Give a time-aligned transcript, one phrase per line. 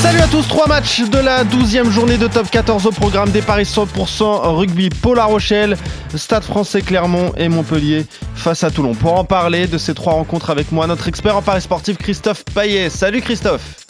[0.00, 3.42] Salut à tous, trois matchs de la 12e journée de top 14 au programme des
[3.42, 5.76] paris 100% rugby Paul La Rochelle,
[6.14, 8.94] Stade français Clermont et Montpellier face à Toulon.
[8.94, 12.44] Pour en parler de ces trois rencontres avec moi, notre expert en paris sportif Christophe
[12.54, 12.90] Paillet.
[12.90, 13.84] Salut Christophe.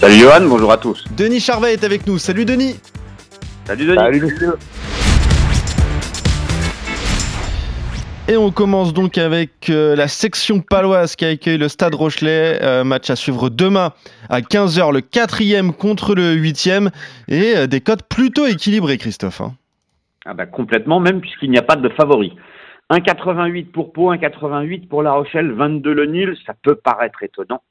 [0.00, 1.04] Salut Johan, bonjour à tous.
[1.16, 2.18] Denis Charvet est avec nous.
[2.18, 2.76] Salut Denis.
[3.66, 3.98] Salut Denis.
[3.98, 4.54] Salut monsieur.
[8.30, 12.62] Et on commence donc avec euh, la section paloise qui accueille le Stade Rochelet.
[12.62, 13.90] Euh, match à suivre demain
[14.28, 16.90] à 15h, le quatrième contre le huitième.
[17.26, 19.40] Et euh, des cotes plutôt équilibrées, Christophe.
[19.40, 19.54] hein.
[20.24, 22.36] Ah bah complètement, même puisqu'il n'y a pas de favori.
[22.90, 27.62] 1,88 pour Pau, 1,88 pour La Rochelle, 22 le nul, ça peut paraître étonnant,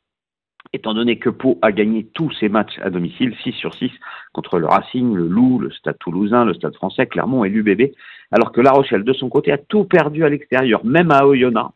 [0.74, 3.92] étant donné que Pau a gagné tous ses matchs à domicile, 6 sur 6,
[4.34, 7.92] contre le Racing, le Loup, le Stade Toulousain, le Stade Français, Clermont et l'UBB,
[8.32, 11.70] alors que La Rochelle, de son côté, a tout perdu à l'extérieur, même à Oyonnax.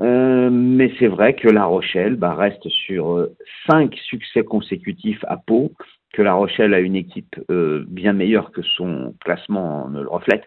[0.00, 3.28] Euh, mais c'est vrai que La Rochelle bah, reste sur
[3.70, 5.72] 5 succès consécutifs à Pau,
[6.12, 10.44] que La Rochelle a une équipe euh, bien meilleure que son classement ne le reflète,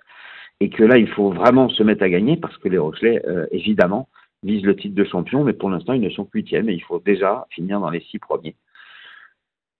[0.60, 3.46] et que là, il faut vraiment se mettre à gagner parce que les Rochelais, euh,
[3.52, 4.10] évidemment,
[4.44, 6.84] visent le titre de champion, mais pour l'instant, ils ne sont que huitièmes et il
[6.84, 8.56] faut déjà finir dans les six premiers.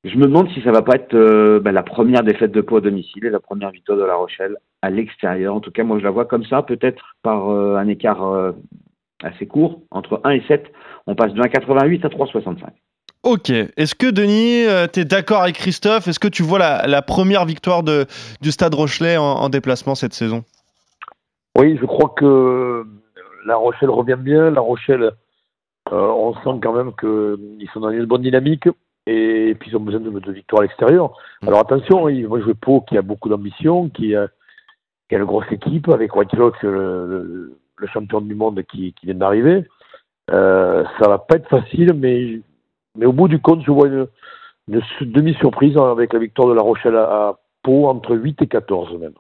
[0.04, 2.78] Je me demande si ça va pas être euh, bah, la première défaite de Pau
[2.78, 5.56] à domicile et la première victoire de La Rochelle à l'extérieur.
[5.56, 8.52] En tout cas, moi, je la vois comme ça, peut-être par euh, un écart euh,
[9.24, 10.66] assez court, entre 1 et 7.
[11.08, 12.56] On passe de 1,88 à 3,65.
[13.24, 13.50] Ok.
[13.50, 16.08] Est-ce que Denis, tu es d'accord avec Christophe?
[16.08, 18.06] Est-ce que tu vois la, la première victoire de,
[18.42, 20.44] du Stade Rochelet en, en déplacement cette saison?
[21.58, 22.86] Oui, je crois que
[23.48, 24.52] La Rochelle revient bien.
[24.52, 25.12] La Rochelle, euh,
[25.92, 28.68] on sent quand même qu'ils sont dans une bonne dynamique
[29.06, 31.18] et puis ils ont besoin de, de victoires à l'extérieur.
[31.42, 34.28] Alors attention, ils vont jouer Pau qui a beaucoup d'ambition, qui, a-
[35.10, 37.58] une grosse équipe avec White Sox, le,
[37.94, 39.66] champion du monde qui, vient d'arriver.
[40.32, 42.42] Euh, ça va pas être facile, mais,
[43.06, 44.08] au bout du compte, je vois une,
[44.68, 48.48] une su- demi-surprise avec la victoire de La Rochelle à, à Pau entre 8 et
[48.48, 49.14] 14 même.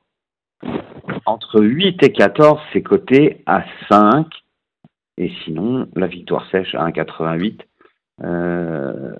[1.27, 4.25] Entre 8 et 14, c'est coté à 5.
[5.17, 7.59] Et sinon, la victoire sèche à 1,88.
[8.23, 9.13] Euh,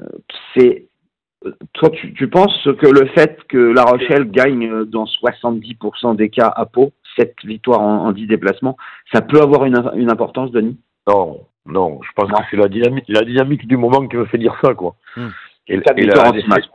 [0.55, 0.85] c'est.
[1.73, 6.51] Toi, tu, tu penses que le fait que La Rochelle gagne dans 70% des cas
[6.55, 8.75] à Pau, cette victoire en, en 10 déplacements,
[9.13, 10.77] ça peut avoir une, une importance, Denis?
[11.07, 12.37] Non, non, je pense Non.
[12.37, 14.95] que c'est la dynamique, la dynamique du moment qui me fait dire ça, quoi.
[15.15, 15.27] Hmm.
[15.67, 16.65] Et, Quatre et victoires la, en 10 matchs.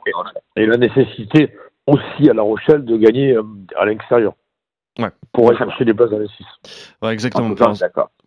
[0.57, 1.49] et la nécessité
[1.87, 3.43] aussi à La Rochelle de gagner euh,
[3.77, 4.35] à l'extérieur.
[4.99, 5.09] Ouais.
[5.33, 6.45] Pour aller chercher des places dans les 6.
[7.01, 7.55] Ouais, exactement.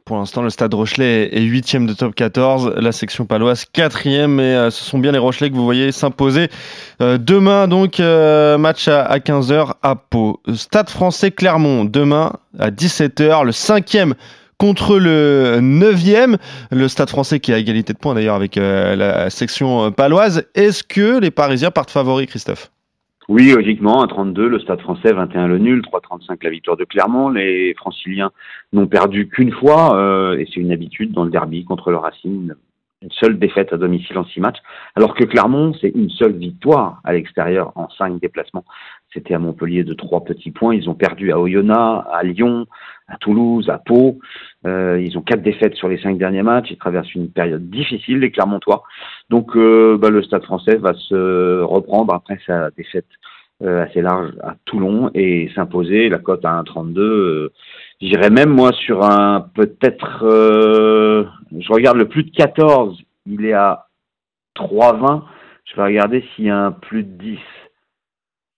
[0.06, 4.56] Pour l'instant- le Stade Rochelet est huitième de top 14, la section paloise quatrième, et
[4.56, 6.50] euh, ce sont bien les Rochelais que vous voyez s'imposer.
[7.02, 10.42] Euh, demain, donc, euh, match à, à 15h à Pau.
[10.56, 14.16] Stade français Clermont, demain à 17h, le cinquième
[14.58, 16.38] contre le neuvième.
[16.72, 20.46] Le Stade français qui a égalité de points d'ailleurs avec la section paloise.
[20.56, 22.72] Est-ce que les Parisiens partent favoris, Christophe?
[23.28, 27.30] Oui, logiquement, un 32, le Stade français, 21 le nul, 3,35 la victoire de Clermont.
[27.30, 28.32] Les franciliens
[28.72, 32.52] n'ont perdu qu'une fois, euh, et c'est une habitude dans le derby contre le Racing,
[33.02, 34.60] une seule défaite à domicile en six matchs,
[34.96, 38.66] alors que Clermont, c'est une seule victoire à l'extérieur en cinq déplacements.
[39.16, 40.76] C'était à Montpellier de trois petits points.
[40.76, 42.68] Ils ont perdu à Oyonnax, à Lyon,
[43.08, 44.20] à Toulouse, à Pau.
[44.68, 46.68] Euh, ils ont quatre défaites sur les cinq derniers matchs.
[46.70, 48.84] Ils traversent une période difficile, les Clermontois.
[49.30, 53.08] Donc, euh, bah, le Stade français va se reprendre après sa défaite
[53.64, 57.00] euh, assez large à Toulon et s'imposer la cote à 1,32.
[57.00, 57.54] Euh,
[58.02, 63.86] J'irais même moi sur un peut-être, je regarde le plus de 14, il est à
[64.58, 65.22] 3,20.
[65.64, 67.40] Je vais regarder s'il y a un plus de 10.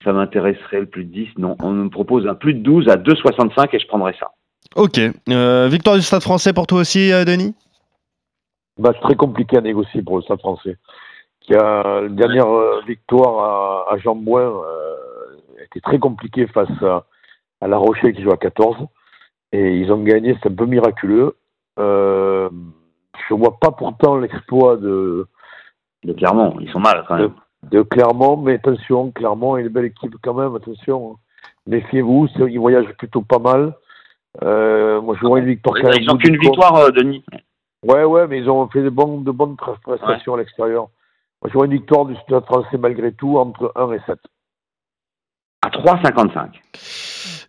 [0.07, 1.27] Ça m'intéresserait le plus de 10.
[1.37, 4.31] Non, on me propose un plus de 12 à 2,65 et je prendrais ça.
[4.77, 5.01] Ok.
[5.27, 7.53] Euh, victoire du Stade français pour toi aussi, euh, Denis?
[8.79, 10.77] Match très compliqué à négocier pour le Stade français.
[11.41, 17.03] Qui a la dernière euh, victoire à, à Jean-Bouin euh, était très compliquée face à,
[17.59, 18.77] à La Rochelle qui joue à 14.
[19.51, 21.35] Et ils ont gagné, c'est un peu miraculeux.
[21.79, 22.49] Euh,
[23.27, 25.27] je vois pas pourtant l'exploit de,
[26.05, 27.33] De Clermont, ils sont mal quand même.
[27.71, 31.17] De Clermont, mais attention, Clermont est une belle équipe quand même, attention.
[31.67, 33.73] Méfiez-vous, c'est- ils voyagent plutôt pas mal.
[34.43, 36.01] Euh, moi, je vois une victoire quand même.
[36.01, 37.23] Ils n'ont qu'une victoire, euh, Denis.
[37.83, 40.87] Ouais, ouais, mais ils ont fait de, bonnes pre- prestations à l'extérieur.
[41.41, 44.19] Moi, je vois une victoire du Stade français malgré tout entre 1 et 7.
[45.65, 46.61] À 3,55.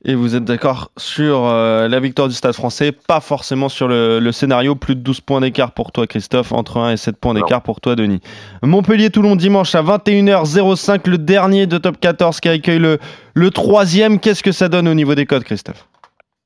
[0.04, 4.20] Et vous êtes d'accord sur euh, la victoire du Stade français, pas forcément sur le,
[4.20, 4.76] le scénario.
[4.76, 7.80] Plus de 12 points d'écart pour toi, Christophe, entre 1 et 7 points d'écart pour
[7.80, 8.20] toi, Denis.
[8.62, 12.98] Montpellier-Toulon dimanche à 21h05, le dernier de top 14 qui accueille le,
[13.34, 14.20] le troisième.
[14.20, 15.88] Qu'est-ce que ça donne au niveau des codes, Christophe?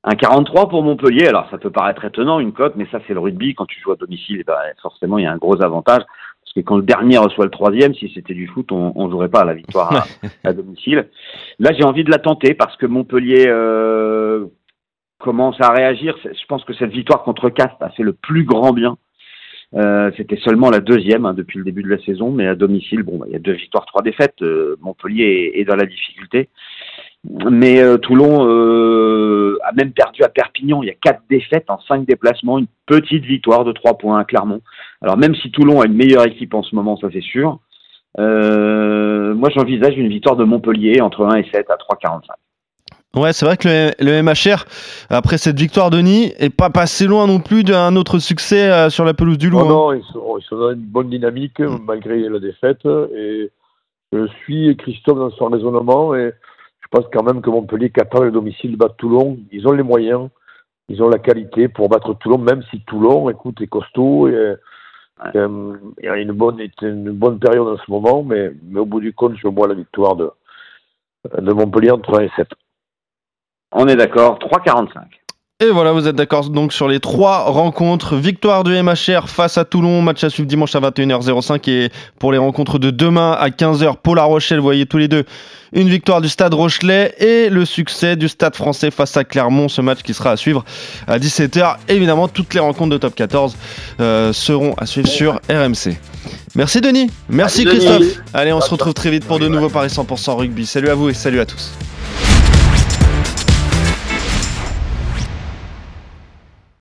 [0.04, 3.20] Un 43 pour Montpellier, alors ça peut paraître étonnant une cote, mais ça c'est le
[3.20, 3.54] rugby.
[3.54, 6.02] Quand tu joues à domicile, eh ben, forcément il y a un gros avantage.
[6.52, 9.30] Parce que quand le dernier reçoit le troisième, si c'était du foot, on ne jouerait
[9.30, 10.06] pas à la victoire
[10.44, 11.08] à, à domicile.
[11.58, 14.44] Là, j'ai envie de la tenter parce que Montpellier euh,
[15.18, 16.14] commence à réagir.
[16.22, 18.98] Je pense que cette victoire contre Cast a fait le plus grand bien.
[19.76, 23.02] Euh, C'était seulement la deuxième hein, depuis le début de la saison, mais à domicile,
[23.02, 24.42] bon, bah, il y a deux victoires, trois défaites.
[24.42, 26.50] Euh, Montpellier est, est, dans la difficulté.
[27.50, 28.42] Mais Toulon
[29.64, 29.92] a même
[30.62, 34.24] Il y a quatre défaites en cinq déplacements, une petite victoire de trois points à
[34.24, 34.60] Clermont.
[35.02, 37.58] Alors même si Toulon a une meilleure équipe en ce moment, ça c'est sûr.
[38.18, 42.20] Euh, moi j'envisage une victoire de Montpellier entre 1 et 7 à 3,45.
[43.14, 44.64] Ouais, c'est vrai que le, le, MHR,
[45.10, 48.88] après cette victoire de Nîmes, est pas passé loin non plus d'un autre succès euh,
[48.88, 49.58] sur la pelouse du Loup.
[49.58, 49.96] Non, non hein.
[49.96, 51.76] ils, sont, ils, sont, dans une bonne dynamique mmh.
[51.84, 52.86] malgré la défaite.
[53.14, 53.50] Et
[54.12, 56.32] je suis Christophe dans son raisonnement et
[56.80, 59.38] je pense quand même que Montpellier est capable à domicile de battre Toulon.
[59.52, 60.28] Ils ont les moyens,
[60.88, 64.28] ils ont la qualité pour battre Toulon, même si Toulon, écoute, est costaud.
[64.28, 64.34] Et,
[65.34, 68.86] euh, il y a une bonne, une bonne période en ce moment, mais, mais au
[68.86, 70.30] bout du compte, je vois la victoire de,
[71.38, 72.48] de Montpellier entre 1 et 7.
[73.72, 75.21] On est d'accord, 3,45.
[75.62, 78.16] Et voilà, vous êtes d'accord donc sur les trois rencontres.
[78.16, 82.38] Victoire du MHR face à Toulon, match à suivre dimanche à 21h05 et pour les
[82.38, 85.24] rencontres de demain à 15h, Paul La Rochelle, vous voyez tous les deux
[85.72, 89.80] une victoire du Stade Rochelet et le succès du Stade français face à Clermont, ce
[89.80, 90.64] match qui sera à suivre
[91.06, 91.76] à 17h.
[91.86, 93.56] Évidemment, toutes les rencontres de top 14
[94.00, 95.96] euh, seront à suivre sur RMC.
[96.56, 98.00] Merci Denis, merci Christophe.
[98.00, 98.14] Denis.
[98.34, 100.66] Allez, on se retrouve très vite pour de nouveaux Paris 100% rugby.
[100.66, 101.70] Salut à vous et salut à tous.